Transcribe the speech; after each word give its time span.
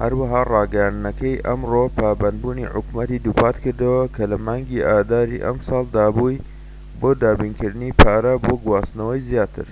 هەروەها 0.00 0.40
ڕاگەیاندنەکەی 0.52 1.42
ئەمڕۆ 1.46 1.82
پابەندبوونی 1.98 2.70
حکومەتی 2.74 3.22
دووپات 3.24 3.56
کردەوە 3.64 4.02
کە 4.14 4.24
لە 4.30 4.36
مانکی 4.46 4.84
ئاداری 4.88 5.42
ئەم 5.44 5.58
ساڵ 5.68 5.84
دابووی 5.96 6.42
بۆ 7.00 7.10
دابینکردنی 7.22 7.96
پارە 8.00 8.34
بۆ 8.44 8.52
گواستنەوەی 8.64 9.24
زیاتر 9.30 9.68